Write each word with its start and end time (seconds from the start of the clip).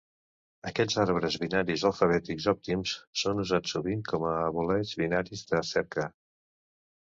Aquests 0.69 0.95
arbres 1.03 1.37
binaris 1.43 1.83
alfabètics 1.89 2.49
òptims 2.53 2.95
són 3.25 3.45
usats 3.45 3.77
sovint 3.77 4.03
com 4.11 4.27
aboleix 4.33 4.99
binaris 5.07 5.49
de 5.55 5.65
cerca. 5.77 6.11